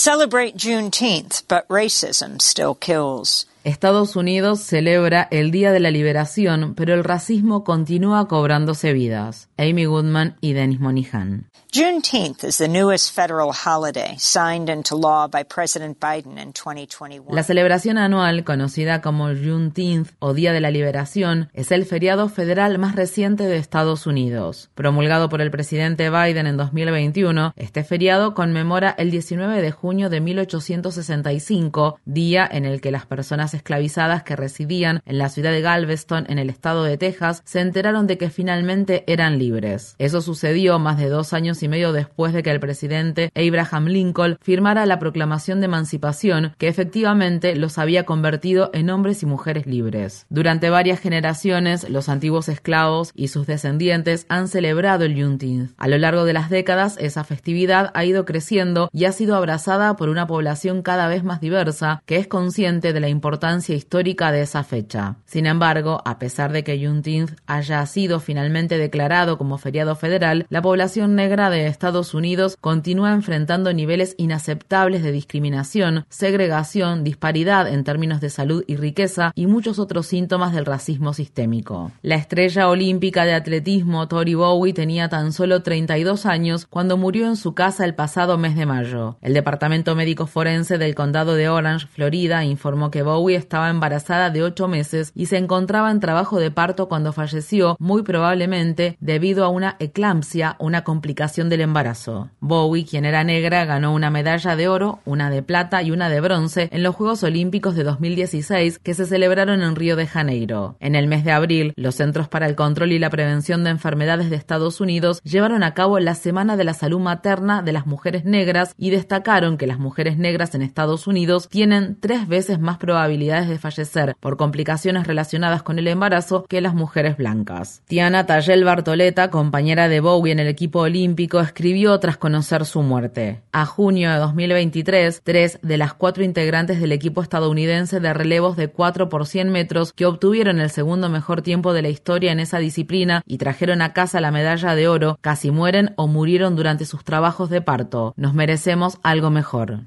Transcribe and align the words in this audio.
Celebrate 0.00 0.54
Juneteenth, 0.56 1.42
but 1.48 1.66
racism 1.66 2.40
still 2.40 2.76
kills. 2.76 3.46
Estados 3.64 4.14
Unidos 4.14 4.60
celebra 4.60 5.26
el 5.32 5.50
Día 5.50 5.72
de 5.72 5.80
la 5.80 5.90
Liberación, 5.90 6.74
pero 6.76 6.94
el 6.94 7.02
racismo 7.02 7.64
continúa 7.64 8.28
cobrándose 8.28 8.92
vidas. 8.92 9.48
Amy 9.58 9.84
Goodman 9.84 10.36
y 10.40 10.52
Dennis 10.52 10.78
Monihan. 10.78 11.50
Juneteenth 11.70 12.44
is 12.44 12.56
the 12.56 12.66
newest 12.66 13.14
federal 13.14 13.52
holiday 13.52 14.16
signed 14.18 14.70
into 14.70 14.96
law 14.96 15.28
by 15.28 15.44
President 15.44 16.00
Biden 16.00 16.38
in 16.38 16.54
2021. 16.54 17.34
La 17.34 17.42
celebración 17.42 17.98
anual, 17.98 18.42
conocida 18.42 19.02
como 19.02 19.26
Juneteenth 19.26 20.12
o 20.18 20.32
Día 20.32 20.54
de 20.54 20.60
la 20.60 20.70
Liberación, 20.70 21.50
es 21.52 21.70
el 21.70 21.84
feriado 21.84 22.30
federal 22.30 22.78
más 22.78 22.96
reciente 22.96 23.44
de 23.44 23.58
Estados 23.58 24.06
Unidos. 24.06 24.70
Promulgado 24.74 25.28
por 25.28 25.42
el 25.42 25.50
presidente 25.50 26.08
Biden 26.08 26.46
en 26.46 26.56
2021, 26.56 27.52
este 27.56 27.84
feriado 27.84 28.32
conmemora 28.32 28.94
el 28.96 29.10
19 29.10 29.60
de 29.60 29.70
junio 29.70 29.87
de 29.88 30.20
1865, 30.20 31.98
día 32.04 32.46
en 32.50 32.66
el 32.66 32.82
que 32.82 32.90
las 32.90 33.06
personas 33.06 33.54
esclavizadas 33.54 34.22
que 34.22 34.36
residían 34.36 35.00
en 35.06 35.16
la 35.16 35.30
ciudad 35.30 35.50
de 35.50 35.62
Galveston, 35.62 36.26
en 36.28 36.38
el 36.38 36.50
estado 36.50 36.84
de 36.84 36.98
Texas, 36.98 37.40
se 37.46 37.60
enteraron 37.60 38.06
de 38.06 38.18
que 38.18 38.28
finalmente 38.28 39.02
eran 39.06 39.38
libres. 39.38 39.94
Eso 39.98 40.20
sucedió 40.20 40.78
más 40.78 40.98
de 40.98 41.08
dos 41.08 41.32
años 41.32 41.62
y 41.62 41.68
medio 41.68 41.92
después 41.92 42.34
de 42.34 42.42
que 42.42 42.50
el 42.50 42.60
presidente 42.60 43.32
Abraham 43.34 43.86
Lincoln 43.86 44.36
firmara 44.42 44.84
la 44.84 44.98
proclamación 44.98 45.60
de 45.60 45.66
emancipación 45.66 46.52
que 46.58 46.68
efectivamente 46.68 47.56
los 47.56 47.78
había 47.78 48.04
convertido 48.04 48.70
en 48.74 48.90
hombres 48.90 49.22
y 49.22 49.26
mujeres 49.26 49.66
libres. 49.66 50.26
Durante 50.28 50.68
varias 50.68 51.00
generaciones, 51.00 51.88
los 51.88 52.10
antiguos 52.10 52.50
esclavos 52.50 53.12
y 53.14 53.28
sus 53.28 53.46
descendientes 53.46 54.26
han 54.28 54.48
celebrado 54.48 55.06
el 55.06 55.14
Juneteenth. 55.14 55.72
A 55.78 55.88
lo 55.88 55.96
largo 55.96 56.26
de 56.26 56.34
las 56.34 56.50
décadas, 56.50 56.98
esa 57.00 57.24
festividad 57.24 57.90
ha 57.94 58.04
ido 58.04 58.26
creciendo 58.26 58.90
y 58.92 59.06
ha 59.06 59.12
sido 59.12 59.34
abrazada 59.34 59.67
por 59.68 60.08
una 60.08 60.26
población 60.26 60.80
cada 60.80 61.08
vez 61.08 61.24
más 61.24 61.42
diversa 61.42 62.02
que 62.06 62.16
es 62.16 62.26
consciente 62.26 62.94
de 62.94 63.00
la 63.00 63.10
importancia 63.10 63.74
histórica 63.74 64.32
de 64.32 64.40
esa 64.40 64.64
fecha. 64.64 65.16
Sin 65.26 65.44
embargo, 65.44 66.00
a 66.06 66.18
pesar 66.18 66.52
de 66.52 66.64
que 66.64 66.78
Juneteenth 66.78 67.32
haya 67.46 67.84
sido 67.84 68.18
finalmente 68.18 68.78
declarado 68.78 69.36
como 69.36 69.58
feriado 69.58 69.94
federal, 69.94 70.46
la 70.48 70.62
población 70.62 71.16
negra 71.16 71.50
de 71.50 71.66
Estados 71.66 72.14
Unidos 72.14 72.56
continúa 72.58 73.12
enfrentando 73.12 73.74
niveles 73.74 74.14
inaceptables 74.16 75.02
de 75.02 75.12
discriminación, 75.12 76.06
segregación, 76.08 77.04
disparidad 77.04 77.68
en 77.68 77.84
términos 77.84 78.22
de 78.22 78.30
salud 78.30 78.64
y 78.66 78.76
riqueza 78.76 79.32
y 79.34 79.46
muchos 79.46 79.78
otros 79.78 80.06
síntomas 80.06 80.54
del 80.54 80.64
racismo 80.64 81.12
sistémico. 81.12 81.92
La 82.00 82.14
estrella 82.14 82.70
olímpica 82.70 83.26
de 83.26 83.34
atletismo 83.34 84.08
Tori 84.08 84.32
Bowie 84.32 84.72
tenía 84.72 85.10
tan 85.10 85.34
solo 85.34 85.62
32 85.62 86.24
años 86.24 86.64
cuando 86.64 86.96
murió 86.96 87.26
en 87.26 87.36
su 87.36 87.52
casa 87.54 87.84
el 87.84 87.94
pasado 87.94 88.38
mes 88.38 88.56
de 88.56 88.64
mayo. 88.64 89.18
El 89.20 89.34
Departamento 89.34 89.57
Médico 89.96 90.26
Forense 90.26 90.78
del 90.78 90.94
Condado 90.94 91.34
de 91.34 91.48
Orange, 91.48 91.86
Florida, 91.86 92.44
informó 92.44 92.90
que 92.90 93.02
Bowie 93.02 93.36
estaba 93.36 93.70
embarazada 93.70 94.30
de 94.30 94.42
8 94.42 94.68
meses 94.68 95.12
y 95.14 95.26
se 95.26 95.36
encontraba 95.36 95.90
en 95.90 96.00
trabajo 96.00 96.38
de 96.38 96.50
parto 96.50 96.88
cuando 96.88 97.12
falleció, 97.12 97.76
muy 97.78 98.02
probablemente 98.02 98.96
debido 99.00 99.44
a 99.44 99.48
una 99.48 99.76
eclampsia, 99.78 100.56
una 100.58 100.84
complicación 100.84 101.48
del 101.48 101.62
embarazo. 101.62 102.30
Bowie, 102.40 102.84
quien 102.84 103.04
era 103.04 103.24
negra, 103.24 103.64
ganó 103.64 103.92
una 103.92 104.10
medalla 104.10 104.56
de 104.56 104.68
oro, 104.68 105.00
una 105.04 105.30
de 105.30 105.42
plata 105.42 105.82
y 105.82 105.90
una 105.90 106.08
de 106.08 106.20
bronce 106.20 106.68
en 106.72 106.82
los 106.82 106.94
Juegos 106.94 107.22
Olímpicos 107.22 107.74
de 107.74 107.84
2016 107.84 108.78
que 108.78 108.94
se 108.94 109.06
celebraron 109.06 109.62
en 109.62 109.76
Río 109.76 109.96
de 109.96 110.06
Janeiro. 110.06 110.76
En 110.80 110.94
el 110.94 111.08
mes 111.08 111.24
de 111.24 111.32
abril, 111.32 111.72
los 111.76 111.96
Centros 111.96 112.28
para 112.28 112.46
el 112.46 112.54
Control 112.54 112.92
y 112.92 112.98
la 112.98 113.10
Prevención 113.10 113.64
de 113.64 113.70
Enfermedades 113.70 114.30
de 114.30 114.36
Estados 114.36 114.80
Unidos 114.80 115.20
llevaron 115.22 115.62
a 115.62 115.74
cabo 115.74 115.98
la 115.98 116.14
Semana 116.14 116.56
de 116.56 116.64
la 116.64 116.74
Salud 116.74 117.00
Materna 117.00 117.62
de 117.62 117.72
las 117.72 117.86
Mujeres 117.86 118.24
Negras 118.24 118.74
y 118.76 118.90
destacaron 118.90 119.47
que 119.56 119.66
las 119.66 119.78
mujeres 119.78 120.18
negras 120.18 120.54
en 120.54 120.62
Estados 120.62 121.06
Unidos 121.06 121.48
tienen 121.48 121.96
tres 122.00 122.28
veces 122.28 122.60
más 122.60 122.78
probabilidades 122.78 123.48
de 123.48 123.58
fallecer 123.58 124.16
por 124.20 124.36
complicaciones 124.36 125.06
relacionadas 125.06 125.62
con 125.62 125.78
el 125.78 125.88
embarazo 125.88 126.44
que 126.48 126.60
las 126.60 126.74
mujeres 126.74 127.16
blancas. 127.16 127.82
Tiana 127.86 128.26
Tayel 128.26 128.64
Bartoleta, 128.64 129.30
compañera 129.30 129.88
de 129.88 130.00
Bowie 130.00 130.32
en 130.32 130.38
el 130.40 130.48
equipo 130.48 130.80
olímpico, 130.80 131.40
escribió 131.40 131.98
tras 131.98 132.16
conocer 132.16 132.66
su 132.66 132.82
muerte. 132.82 133.40
A 133.52 133.64
junio 133.66 134.10
de 134.10 134.18
2023, 134.18 135.22
tres 135.24 135.58
de 135.62 135.76
las 135.76 135.94
cuatro 135.94 136.24
integrantes 136.24 136.80
del 136.80 136.92
equipo 136.92 137.22
estadounidense 137.22 138.00
de 138.00 138.12
relevos 138.12 138.56
de 138.56 138.68
4 138.68 139.08
por 139.08 139.26
100 139.26 139.50
metros 139.50 139.92
que 139.92 140.06
obtuvieron 140.06 140.60
el 140.60 140.70
segundo 140.70 141.08
mejor 141.08 141.42
tiempo 141.42 141.72
de 141.72 141.82
la 141.82 141.88
historia 141.88 142.32
en 142.32 142.40
esa 142.40 142.58
disciplina 142.58 143.22
y 143.26 143.38
trajeron 143.38 143.82
a 143.82 143.92
casa 143.92 144.20
la 144.20 144.30
medalla 144.30 144.74
de 144.74 144.88
oro 144.88 145.18
casi 145.20 145.50
mueren 145.50 145.92
o 145.96 146.06
murieron 146.06 146.56
durante 146.56 146.84
sus 146.84 147.04
trabajos 147.04 147.50
de 147.50 147.60
parto. 147.60 148.14
Nos 148.16 148.34
merecemos 148.34 148.98
algo 149.02 149.30
mejor. 149.30 149.37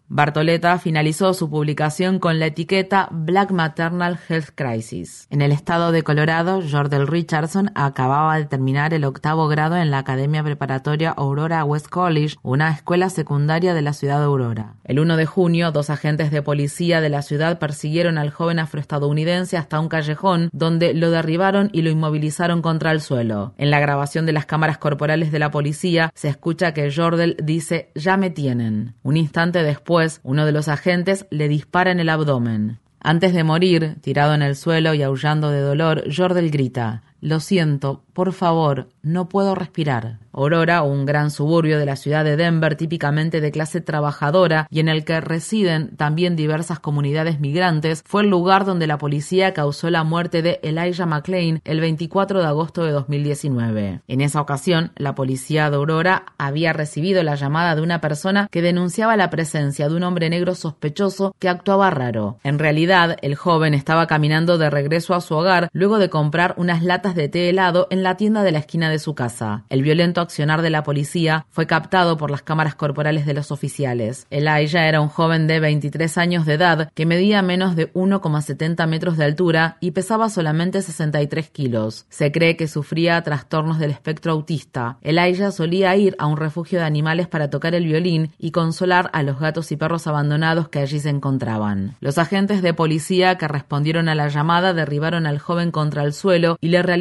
Bartoleta 0.07 0.77
finalizó 0.79 1.33
su 1.33 1.49
publicación 1.49 2.19
con 2.19 2.39
la 2.39 2.47
etiqueta 2.47 3.09
Black 3.11 3.51
Maternal 3.51 4.19
Health 4.27 4.49
Crisis. 4.55 5.27
En 5.29 5.41
el 5.41 5.51
estado 5.51 5.91
de 5.91 6.03
Colorado, 6.03 6.61
Jordel 6.61 7.07
Richardson 7.07 7.71
acababa 7.75 8.37
de 8.37 8.45
terminar 8.45 8.93
el 8.93 9.03
octavo 9.03 9.47
grado 9.47 9.77
en 9.77 9.91
la 9.91 9.99
Academia 9.99 10.43
Preparatoria 10.43 11.11
Aurora 11.11 11.63
West 11.63 11.87
College, 11.87 12.35
una 12.43 12.71
escuela 12.71 13.09
secundaria 13.09 13.73
de 13.73 13.81
la 13.81 13.93
ciudad 13.93 14.19
de 14.19 14.25
Aurora. 14.25 14.75
El 14.83 14.99
1 14.99 15.17
de 15.17 15.25
junio, 15.25 15.71
dos 15.71 15.89
agentes 15.89 16.31
de 16.31 16.41
policía 16.41 17.01
de 17.01 17.09
la 17.09 17.21
ciudad 17.21 17.59
persiguieron 17.59 18.17
al 18.17 18.31
joven 18.31 18.59
afroestadounidense 18.59 19.57
hasta 19.57 19.79
un 19.79 19.89
callejón 19.89 20.49
donde 20.53 20.93
lo 20.93 21.11
derribaron 21.11 21.69
y 21.73 21.81
lo 21.81 21.89
inmovilizaron 21.89 22.61
contra 22.61 22.91
el 22.91 23.01
suelo. 23.01 23.53
En 23.57 23.71
la 23.71 23.79
grabación 23.79 24.25
de 24.25 24.33
las 24.33 24.45
cámaras 24.45 24.77
corporales 24.77 25.31
de 25.31 25.39
la 25.39 25.51
policía 25.51 26.11
se 26.15 26.29
escucha 26.29 26.73
que 26.73 26.91
Jordel 26.91 27.37
dice 27.41 27.91
ya 27.95 28.17
me 28.17 28.29
tienen. 28.29 28.95
Un 29.03 29.17
instante 29.17 29.40
después, 29.49 30.21
uno 30.23 30.45
de 30.45 30.51
los 30.51 30.67
agentes 30.67 31.25
le 31.31 31.47
dispara 31.47 31.91
en 31.91 31.99
el 31.99 32.09
abdomen. 32.09 32.79
Antes 32.99 33.33
de 33.33 33.43
morir, 33.43 33.95
tirado 34.01 34.35
en 34.35 34.43
el 34.43 34.55
suelo 34.55 34.93
y 34.93 35.01
aullando 35.01 35.49
de 35.49 35.61
dolor, 35.61 36.03
Jordel 36.15 36.51
grita 36.51 37.01
Lo 37.21 37.39
siento, 37.39 38.01
por 38.13 38.33
favor, 38.33 38.89
no 39.03 39.29
puedo 39.29 39.53
respirar. 39.53 40.17
Aurora, 40.33 40.81
un 40.81 41.05
gran 41.05 41.29
suburbio 41.29 41.77
de 41.77 41.85
la 41.85 41.95
ciudad 41.95 42.23
de 42.23 42.37
Denver, 42.37 42.75
típicamente 42.75 43.41
de 43.41 43.51
clase 43.51 43.81
trabajadora 43.81 44.67
y 44.69 44.79
en 44.79 44.87
el 44.87 45.03
que 45.03 45.19
residen 45.19 45.95
también 45.97 46.35
diversas 46.35 46.79
comunidades 46.79 47.39
migrantes, 47.39 48.01
fue 48.05 48.23
el 48.23 48.29
lugar 48.29 48.65
donde 48.65 48.87
la 48.87 48.97
policía 48.97 49.53
causó 49.53 49.89
la 49.89 50.03
muerte 50.03 50.41
de 50.41 50.59
Elijah 50.63 51.05
McClain 51.05 51.61
el 51.65 51.81
24 51.81 52.39
de 52.39 52.47
agosto 52.47 52.83
de 52.83 52.91
2019. 52.91 54.01
En 54.07 54.21
esa 54.21 54.41
ocasión, 54.41 54.91
la 54.95 55.15
policía 55.15 55.69
de 55.69 55.75
Aurora 55.75 56.25
había 56.37 56.73
recibido 56.73 57.21
la 57.23 57.35
llamada 57.35 57.75
de 57.75 57.81
una 57.81 58.01
persona 58.01 58.47
que 58.49 58.61
denunciaba 58.61 59.17
la 59.17 59.29
presencia 59.29 59.89
de 59.89 59.95
un 59.95 60.03
hombre 60.03 60.29
negro 60.29 60.55
sospechoso 60.55 61.35
que 61.39 61.49
actuaba 61.49 61.89
raro. 61.89 62.37
En 62.43 62.57
realidad, 62.57 63.17
el 63.21 63.35
joven 63.35 63.73
estaba 63.73 64.07
caminando 64.07 64.57
de 64.57 64.69
regreso 64.69 65.13
a 65.13 65.21
su 65.21 65.35
hogar 65.35 65.69
luego 65.73 65.99
de 65.99 66.09
comprar 66.09 66.55
unas 66.57 66.83
latas 66.83 67.10
de 67.15 67.29
té 67.29 67.49
helado 67.49 67.87
en 67.89 68.03
la 68.03 68.17
tienda 68.17 68.43
de 68.43 68.51
la 68.51 68.59
esquina 68.59 68.89
de 68.89 68.99
su 68.99 69.15
casa. 69.15 69.65
El 69.69 69.81
violento 69.81 70.21
accionar 70.21 70.61
de 70.61 70.69
la 70.69 70.83
policía 70.83 71.45
fue 71.49 71.67
captado 71.67 72.17
por 72.17 72.31
las 72.31 72.41
cámaras 72.41 72.75
corporales 72.75 73.25
de 73.25 73.33
los 73.33 73.51
oficiales. 73.51 74.27
Elijah 74.29 74.87
era 74.87 75.01
un 75.01 75.09
joven 75.09 75.47
de 75.47 75.59
23 75.59 76.17
años 76.17 76.45
de 76.45 76.53
edad 76.53 76.91
que 76.93 77.05
medía 77.05 77.41
menos 77.41 77.75
de 77.75 77.91
1,70 77.93 78.87
metros 78.87 79.17
de 79.17 79.25
altura 79.25 79.77
y 79.79 79.91
pesaba 79.91 80.29
solamente 80.29 80.81
63 80.81 81.49
kilos. 81.49 82.05
Se 82.09 82.31
cree 82.31 82.55
que 82.57 82.67
sufría 82.67 83.21
trastornos 83.21 83.79
del 83.79 83.91
espectro 83.91 84.31
autista. 84.31 84.97
Elijah 85.01 85.51
solía 85.51 85.95
ir 85.95 86.15
a 86.19 86.27
un 86.27 86.37
refugio 86.37 86.79
de 86.79 86.85
animales 86.85 87.27
para 87.27 87.49
tocar 87.49 87.75
el 87.75 87.85
violín 87.85 88.31
y 88.37 88.51
consolar 88.51 89.09
a 89.13 89.23
los 89.23 89.39
gatos 89.39 89.71
y 89.71 89.77
perros 89.77 90.07
abandonados 90.07 90.69
que 90.69 90.79
allí 90.79 90.99
se 90.99 91.09
encontraban. 91.09 91.95
Los 91.99 92.17
agentes 92.17 92.61
de 92.61 92.73
policía 92.73 93.37
que 93.37 93.47
respondieron 93.47 94.09
a 94.09 94.15
la 94.15 94.29
llamada 94.29 94.73
derribaron 94.73 95.25
al 95.25 95.39
joven 95.39 95.71
contra 95.71 96.03
el 96.03 96.13
suelo 96.13 96.57
y 96.61 96.69
le 96.69 96.81
realizaron 96.81 97.00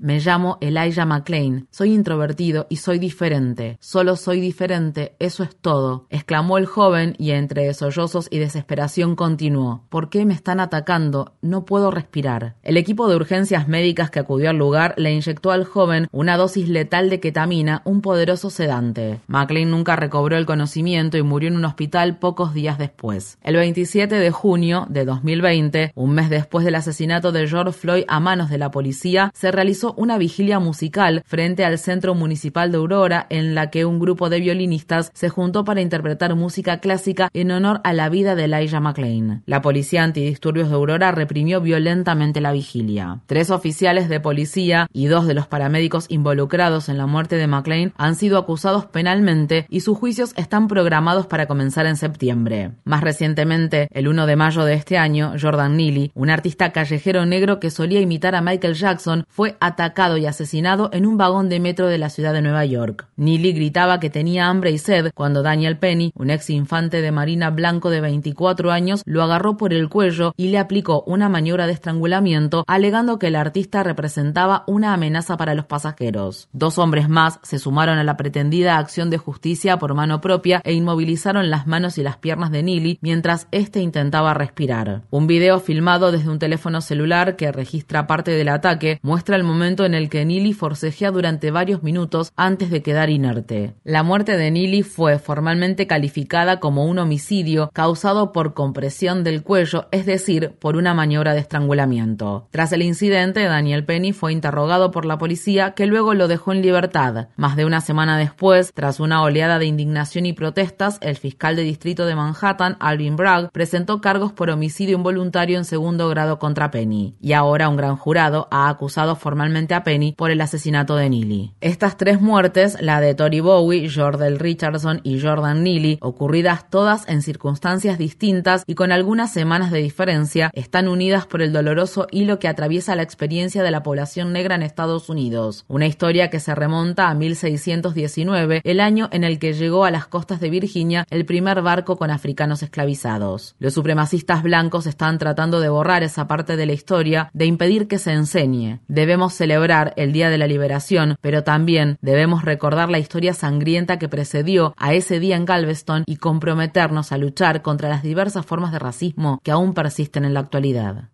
Me 0.00 0.20
llamo 0.20 0.58
Elijah 0.60 1.04
McClain, 1.04 1.66
soy 1.72 1.92
introvertido 1.92 2.68
y 2.70 2.76
soy 2.76 3.00
diferente. 3.00 3.78
Solo 3.80 4.14
soy 4.14 4.38
diferente, 4.40 5.16
eso 5.18 5.42
es 5.42 5.56
todo, 5.56 6.06
exclamó 6.08 6.56
el 6.56 6.66
joven 6.66 7.16
y 7.18 7.32
entre 7.32 7.74
sollozos 7.74 8.28
y 8.30 8.38
desesperación 8.38 9.16
continuó. 9.16 9.82
¿Por 9.88 10.08
qué 10.08 10.24
me 10.24 10.34
están 10.34 10.60
atacando? 10.60 11.32
No 11.42 11.64
puedo 11.64 11.90
respirar. 11.90 12.54
El 12.62 12.76
equipo 12.76 13.08
de 13.08 13.16
urgencias 13.16 13.66
médicas 13.66 14.12
que 14.12 14.20
acudió 14.20 14.50
al 14.50 14.56
lugar 14.56 14.94
le 14.98 15.10
inyectó 15.10 15.50
al 15.50 15.64
joven 15.64 16.06
una 16.12 16.36
dosis 16.36 16.68
letal 16.68 17.10
de 17.10 17.18
ketamina, 17.18 17.82
un 17.84 18.00
poderoso 18.00 18.50
sedante. 18.50 19.18
McClain 19.26 19.68
nunca 19.68 19.96
recobró 19.96 20.36
el 20.36 20.46
conocimiento 20.46 21.18
y 21.18 21.22
murió 21.22 21.48
en 21.48 21.56
un 21.56 21.64
hospital 21.64 22.18
pocos 22.18 22.54
días 22.54 22.78
después. 22.78 23.36
El 23.42 23.56
27 23.56 24.14
de 24.14 24.30
junio 24.30 24.86
de 24.88 25.04
2020, 25.04 25.90
un 25.96 26.12
mes 26.12 26.30
después 26.30 26.64
del 26.64 26.76
asesinato 26.76 27.32
de 27.32 27.48
George 27.48 27.72
Floyd 27.72 28.04
a 28.06 28.20
manos 28.20 28.48
de 28.48 28.58
la 28.58 28.70
policía, 28.70 29.32
se 29.34 29.50
realizó 29.50 29.87
una 29.96 30.18
vigilia 30.18 30.58
musical 30.58 31.22
frente 31.26 31.64
al 31.64 31.78
Centro 31.78 32.14
Municipal 32.14 32.70
de 32.70 32.78
Aurora 32.78 33.26
en 33.30 33.54
la 33.54 33.70
que 33.70 33.84
un 33.84 33.98
grupo 33.98 34.28
de 34.28 34.40
violinistas 34.40 35.10
se 35.14 35.28
juntó 35.28 35.64
para 35.64 35.80
interpretar 35.80 36.34
música 36.34 36.80
clásica 36.80 37.28
en 37.32 37.50
honor 37.50 37.80
a 37.84 37.92
la 37.92 38.08
vida 38.08 38.34
de 38.34 38.44
Elijah 38.44 38.80
McClain. 38.80 39.42
La 39.46 39.62
policía 39.62 40.02
antidisturbios 40.02 40.68
de 40.68 40.74
Aurora 40.74 41.12
reprimió 41.12 41.60
violentamente 41.60 42.40
la 42.40 42.52
vigilia. 42.52 43.20
Tres 43.26 43.50
oficiales 43.50 44.08
de 44.08 44.20
policía 44.20 44.86
y 44.92 45.06
dos 45.06 45.26
de 45.26 45.34
los 45.34 45.46
paramédicos 45.46 46.06
involucrados 46.08 46.88
en 46.88 46.98
la 46.98 47.06
muerte 47.06 47.36
de 47.36 47.46
McClain 47.46 47.92
han 47.96 48.14
sido 48.14 48.38
acusados 48.38 48.86
penalmente 48.86 49.66
y 49.68 49.80
sus 49.80 49.98
juicios 49.98 50.32
están 50.36 50.68
programados 50.68 51.26
para 51.26 51.46
comenzar 51.46 51.86
en 51.86 51.96
septiembre. 51.96 52.72
Más 52.84 53.00
recientemente, 53.00 53.88
el 53.92 54.08
1 54.08 54.26
de 54.26 54.36
mayo 54.36 54.64
de 54.64 54.74
este 54.74 54.98
año, 54.98 55.34
Jordan 55.40 55.76
Neely, 55.76 56.12
un 56.14 56.30
artista 56.30 56.72
callejero 56.72 57.26
negro 57.26 57.60
que 57.60 57.70
solía 57.70 58.00
imitar 58.00 58.34
a 58.34 58.42
Michael 58.42 58.74
Jackson, 58.74 59.24
fue 59.28 59.56
atacado 59.60 59.77
y 60.18 60.26
asesinado 60.26 60.90
en 60.92 61.06
un 61.06 61.16
vagón 61.16 61.48
de 61.48 61.60
metro 61.60 61.86
de 61.86 61.98
la 61.98 62.10
ciudad 62.10 62.32
de 62.32 62.42
Nueva 62.42 62.64
York. 62.64 63.06
Neely 63.16 63.52
gritaba 63.52 64.00
que 64.00 64.10
tenía 64.10 64.48
hambre 64.48 64.72
y 64.72 64.78
sed 64.78 65.12
cuando 65.14 65.42
Daniel 65.42 65.78
Penny, 65.78 66.12
un 66.16 66.30
ex 66.30 66.50
infante 66.50 67.00
de 67.00 67.12
Marina 67.12 67.50
blanco 67.50 67.88
de 67.88 68.00
24 68.00 68.72
años, 68.72 69.02
lo 69.06 69.22
agarró 69.22 69.56
por 69.56 69.72
el 69.72 69.88
cuello 69.88 70.34
y 70.36 70.48
le 70.48 70.58
aplicó 70.58 71.04
una 71.06 71.28
maniobra 71.28 71.68
de 71.68 71.74
estrangulamiento, 71.74 72.64
alegando 72.66 73.20
que 73.20 73.28
el 73.28 73.36
artista 73.36 73.84
representaba 73.84 74.64
una 74.66 74.94
amenaza 74.94 75.36
para 75.36 75.54
los 75.54 75.66
pasajeros. 75.66 76.48
Dos 76.52 76.78
hombres 76.78 77.08
más 77.08 77.38
se 77.44 77.60
sumaron 77.60 77.98
a 77.98 78.04
la 78.04 78.16
pretendida 78.16 78.78
acción 78.78 79.10
de 79.10 79.18
justicia 79.18 79.78
por 79.78 79.94
mano 79.94 80.20
propia 80.20 80.60
e 80.64 80.72
inmovilizaron 80.72 81.50
las 81.50 81.68
manos 81.68 81.98
y 81.98 82.02
las 82.02 82.16
piernas 82.16 82.50
de 82.50 82.64
Neely 82.64 82.98
mientras 83.00 83.46
éste 83.52 83.80
intentaba 83.80 84.34
respirar. 84.34 85.02
Un 85.10 85.28
video 85.28 85.60
filmado 85.60 86.10
desde 86.10 86.30
un 86.30 86.40
teléfono 86.40 86.80
celular 86.80 87.36
que 87.36 87.52
registra 87.52 88.08
parte 88.08 88.32
del 88.32 88.48
ataque 88.48 88.98
muestra 89.02 89.36
el 89.36 89.44
momento 89.44 89.67
en 89.68 89.94
el 89.94 90.08
que 90.08 90.24
Neely 90.24 90.52
forcejea 90.52 91.10
durante 91.10 91.50
varios 91.50 91.82
minutos 91.82 92.32
antes 92.36 92.70
de 92.70 92.82
quedar 92.82 93.10
inerte. 93.10 93.74
La 93.84 94.02
muerte 94.02 94.36
de 94.36 94.50
Neely 94.50 94.82
fue 94.82 95.18
formalmente 95.18 95.86
calificada 95.86 96.58
como 96.58 96.86
un 96.86 96.98
homicidio 96.98 97.70
causado 97.72 98.32
por 98.32 98.54
compresión 98.54 99.24
del 99.24 99.42
cuello, 99.42 99.86
es 99.90 100.06
decir, 100.06 100.54
por 100.58 100.76
una 100.76 100.94
maniobra 100.94 101.34
de 101.34 101.40
estrangulamiento. 101.40 102.48
Tras 102.50 102.72
el 102.72 102.82
incidente, 102.82 103.44
Daniel 103.44 103.84
Penny 103.84 104.12
fue 104.12 104.32
interrogado 104.32 104.90
por 104.90 105.04
la 105.04 105.18
policía 105.18 105.72
que 105.72 105.86
luego 105.86 106.14
lo 106.14 106.28
dejó 106.28 106.52
en 106.52 106.62
libertad. 106.62 107.28
Más 107.36 107.56
de 107.56 107.64
una 107.64 107.80
semana 107.80 108.16
después, 108.16 108.72
tras 108.74 109.00
una 109.00 109.22
oleada 109.22 109.58
de 109.58 109.66
indignación 109.66 110.26
y 110.26 110.32
protestas, 110.32 110.98
el 111.02 111.16
fiscal 111.16 111.56
de 111.56 111.62
distrito 111.62 112.06
de 112.06 112.14
Manhattan, 112.14 112.76
Alvin 112.80 113.16
Bragg, 113.16 113.50
presentó 113.52 114.00
cargos 114.00 114.32
por 114.32 114.50
homicidio 114.50 114.96
involuntario 114.96 115.58
en 115.58 115.64
segundo 115.64 116.08
grado 116.08 116.38
contra 116.38 116.70
Penny. 116.70 117.16
Y 117.20 117.32
ahora 117.32 117.68
un 117.68 117.76
gran 117.76 117.96
jurado 117.96 118.48
ha 118.50 118.68
acusado 118.68 119.16
formalmente 119.16 119.57
a 119.70 119.82
Penny 119.82 120.12
por 120.12 120.30
el 120.30 120.40
asesinato 120.40 120.96
de 120.96 121.10
Neely. 121.10 121.52
Estas 121.60 121.96
tres 121.96 122.20
muertes, 122.20 122.80
la 122.80 123.00
de 123.00 123.14
Tori 123.14 123.40
Bowie, 123.40 123.90
Jordel 123.90 124.38
Richardson 124.38 125.00
y 125.02 125.20
Jordan 125.20 125.64
Neely, 125.64 125.98
ocurridas 126.00 126.70
todas 126.70 127.08
en 127.08 127.22
circunstancias 127.22 127.98
distintas 127.98 128.62
y 128.66 128.74
con 128.74 128.92
algunas 128.92 129.32
semanas 129.32 129.70
de 129.72 129.80
diferencia, 129.80 130.50
están 130.54 130.88
unidas 130.88 131.26
por 131.26 131.42
el 131.42 131.52
doloroso 131.52 132.06
hilo 132.10 132.38
que 132.38 132.48
atraviesa 132.48 132.94
la 132.94 133.02
experiencia 133.02 133.62
de 133.62 133.70
la 133.70 133.82
población 133.82 134.32
negra 134.32 134.54
en 134.54 134.62
Estados 134.62 135.08
Unidos. 135.08 135.64
Una 135.68 135.86
historia 135.86 136.30
que 136.30 136.40
se 136.40 136.54
remonta 136.54 137.08
a 137.08 137.14
1619, 137.14 138.60
el 138.64 138.80
año 138.80 139.08
en 139.12 139.24
el 139.24 139.38
que 139.38 139.52
llegó 139.52 139.84
a 139.84 139.90
las 139.90 140.06
costas 140.06 140.40
de 140.40 140.50
Virginia 140.50 141.06
el 141.10 141.26
primer 141.26 141.62
barco 141.62 141.96
con 141.96 142.10
africanos 142.10 142.62
esclavizados. 142.62 143.56
Los 143.58 143.74
supremacistas 143.74 144.42
blancos 144.42 144.86
están 144.86 145.18
tratando 145.18 145.60
de 145.60 145.68
borrar 145.68 146.02
esa 146.02 146.28
parte 146.28 146.56
de 146.56 146.66
la 146.66 146.72
historia, 146.72 147.30
de 147.32 147.46
impedir 147.46 147.88
que 147.88 147.98
se 147.98 148.12
enseñe. 148.12 148.80
Debemos 148.88 149.34
celebrar 149.48 149.94
el 149.96 150.12
Día 150.12 150.28
de 150.28 150.36
la 150.36 150.46
Liberación, 150.46 151.16
pero 151.22 151.42
también 151.42 151.96
debemos 152.02 152.44
recordar 152.44 152.90
la 152.90 152.98
historia 152.98 153.32
sangrienta 153.32 153.98
que 153.98 154.06
precedió 154.06 154.74
a 154.76 154.92
ese 154.92 155.20
día 155.20 155.36
en 155.36 155.46
Galveston 155.46 156.04
y 156.06 156.16
comprometernos 156.16 157.12
a 157.12 157.16
luchar 157.16 157.62
contra 157.62 157.88
las 157.88 158.02
diversas 158.02 158.44
formas 158.44 158.72
de 158.72 158.78
racismo 158.78 159.40
que 159.42 159.50
aún 159.50 159.72
persisten 159.72 160.26
en 160.26 160.34
la 160.34 160.40
actualidad. 160.40 161.08